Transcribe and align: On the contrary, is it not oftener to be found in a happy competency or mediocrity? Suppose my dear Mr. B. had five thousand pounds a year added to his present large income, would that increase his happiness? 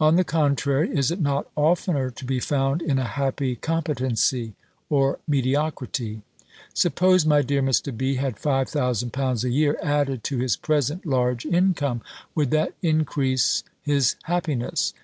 On 0.00 0.16
the 0.16 0.24
contrary, 0.24 0.90
is 0.90 1.12
it 1.12 1.20
not 1.20 1.48
oftener 1.54 2.10
to 2.10 2.24
be 2.24 2.40
found 2.40 2.82
in 2.82 2.98
a 2.98 3.04
happy 3.04 3.54
competency 3.54 4.54
or 4.90 5.20
mediocrity? 5.28 6.22
Suppose 6.74 7.24
my 7.24 7.42
dear 7.42 7.62
Mr. 7.62 7.96
B. 7.96 8.16
had 8.16 8.40
five 8.40 8.68
thousand 8.68 9.12
pounds 9.12 9.44
a 9.44 9.50
year 9.50 9.78
added 9.80 10.24
to 10.24 10.38
his 10.38 10.56
present 10.56 11.06
large 11.06 11.46
income, 11.46 12.00
would 12.34 12.50
that 12.50 12.72
increase 12.82 13.62
his 13.84 14.16
happiness? 14.24 14.94